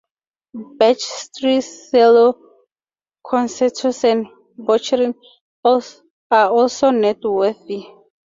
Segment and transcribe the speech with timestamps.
[0.77, 2.25] Bach's three cello
[3.23, 4.25] concertos and
[4.57, 7.85] Boccherini's are also noteworthy.